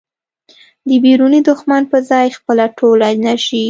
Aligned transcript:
د 0.87 0.89
بیروني 1.03 1.39
دښمن 1.49 1.81
په 1.91 1.97
ځای 2.09 2.27
خپله 2.37 2.65
ټوله 2.77 3.05
انرژي 3.15 3.59